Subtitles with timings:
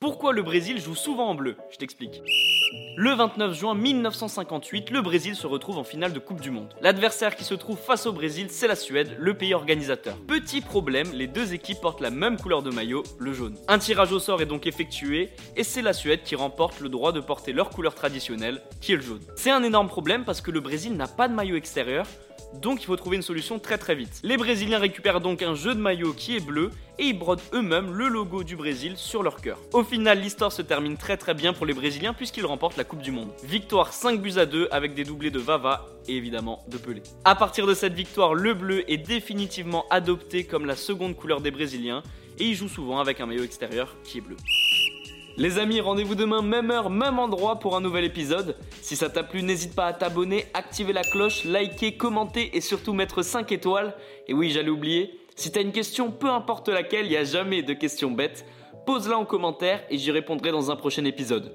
[0.00, 1.56] Pourquoi le Brésil joue souvent en bleu?
[1.70, 2.22] Je t'explique.
[2.96, 6.72] Le 29 juin 1958, le Brésil se retrouve en finale de Coupe du Monde.
[6.80, 10.16] L'adversaire qui se trouve face au Brésil, c'est la Suède, le pays organisateur.
[10.28, 13.56] Petit problème, les deux équipes portent la même couleur de maillot, le jaune.
[13.68, 17.12] Un tirage au sort est donc effectué et c'est la Suède qui remporte le droit
[17.12, 19.22] de porter leur couleur traditionnelle, qui est le jaune.
[19.34, 22.06] C'est un énorme problème parce que le Brésil n'a pas de maillot extérieur,
[22.54, 24.20] donc il faut trouver une solution très très vite.
[24.22, 27.92] Les Brésiliens récupèrent donc un jeu de maillot qui est bleu et ils brodent eux-mêmes
[27.92, 29.58] le logo du Brésil sur leur cœur.
[29.72, 33.00] Au final, l'histoire se termine très très bien pour les Brésiliens puisqu'ils remportent la Coupe
[33.00, 33.30] du Monde.
[33.42, 37.02] Victoire 5 buts à 2 avec des doublés de Vava et évidemment de Pelé.
[37.24, 41.50] A partir de cette victoire, le bleu est définitivement adopté comme la seconde couleur des
[41.50, 42.02] Brésiliens
[42.38, 44.36] et ils jouent souvent avec un maillot extérieur qui est bleu.
[45.38, 48.56] Les amis, rendez-vous demain, même heure, même endroit pour un nouvel épisode.
[48.82, 52.92] Si ça t'a plu, n'hésite pas à t'abonner, activer la cloche, liker, commenter et surtout
[52.92, 53.94] mettre 5 étoiles.
[54.28, 57.62] Et oui, j'allais oublier, si t'as une question, peu importe laquelle, il n'y a jamais
[57.62, 58.44] de questions bêtes,
[58.84, 61.54] pose-la en commentaire et j'y répondrai dans un prochain épisode.